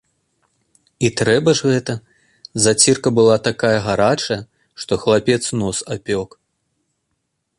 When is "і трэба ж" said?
1.07-1.73